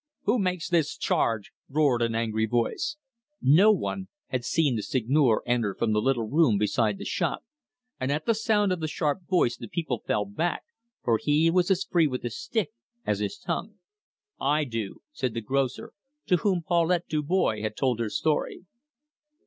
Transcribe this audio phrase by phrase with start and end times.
[0.23, 2.97] "Who makes this charge?" roared an angry voice.
[3.39, 7.45] No one had seen the Seigneur enter from the little room beside the shop,
[7.99, 10.63] and at the sound of the sharp voice the people fell back,
[11.03, 12.71] for he was as free with his stick
[13.05, 13.75] as his tongue.
[14.39, 15.93] "I do," said the grocer,
[16.25, 18.65] to whom Paulette Dubois had told her story.